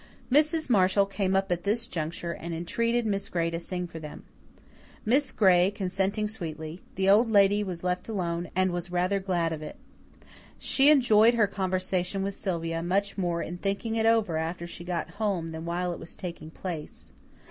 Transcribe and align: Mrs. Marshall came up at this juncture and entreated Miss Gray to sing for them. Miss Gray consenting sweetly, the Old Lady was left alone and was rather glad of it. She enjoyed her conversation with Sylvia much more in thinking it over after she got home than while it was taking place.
Mrs. 0.31 0.67
Marshall 0.67 1.05
came 1.05 1.35
up 1.35 1.51
at 1.51 1.61
this 1.63 1.85
juncture 1.85 2.31
and 2.31 2.55
entreated 2.55 3.05
Miss 3.05 3.29
Gray 3.29 3.51
to 3.51 3.59
sing 3.59 3.85
for 3.85 3.99
them. 3.99 4.23
Miss 5.05 5.31
Gray 5.31 5.69
consenting 5.69 6.27
sweetly, 6.27 6.81
the 6.95 7.07
Old 7.07 7.29
Lady 7.29 7.63
was 7.63 7.83
left 7.83 8.09
alone 8.09 8.49
and 8.55 8.71
was 8.71 8.91
rather 8.91 9.19
glad 9.19 9.51
of 9.53 9.61
it. 9.61 9.75
She 10.57 10.89
enjoyed 10.89 11.35
her 11.35 11.45
conversation 11.45 12.23
with 12.23 12.33
Sylvia 12.33 12.81
much 12.81 13.15
more 13.15 13.43
in 13.43 13.59
thinking 13.59 13.93
it 13.93 14.07
over 14.07 14.37
after 14.37 14.65
she 14.65 14.83
got 14.83 15.11
home 15.21 15.51
than 15.51 15.65
while 15.65 15.93
it 15.93 15.99
was 15.99 16.15
taking 16.15 16.49
place. 16.49 17.11